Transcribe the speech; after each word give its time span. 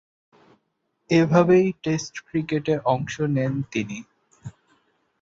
এভাবেই 1.09 1.67
টেস্ট 1.83 2.13
ক্রিকেটে 2.27 2.75
অংশ 2.85 3.15
নেন 3.35 3.53
তিনি। 3.71 3.99